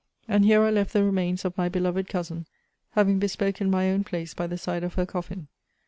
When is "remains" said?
1.03-1.45